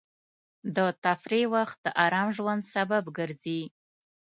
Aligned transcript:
د 0.75 0.77
تفریح 1.03 1.45
وخت 1.55 1.77
د 1.81 1.87
ارام 2.05 2.27
ژوند 2.37 2.63
سبب 2.75 3.03
ګرځي. 3.17 3.61